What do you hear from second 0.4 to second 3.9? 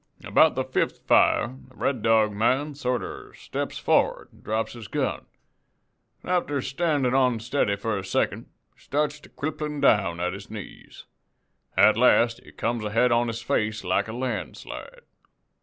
the fifth fire the Red Dog man sorter steps